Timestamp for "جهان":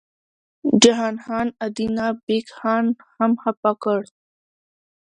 0.81-1.15